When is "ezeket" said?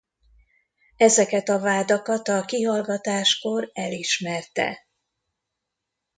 0.97-1.49